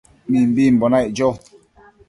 Mimbimbo 0.29 0.85
naic 0.91 1.09
cho 1.17 1.27